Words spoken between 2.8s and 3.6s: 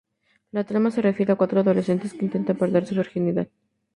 su virginidad.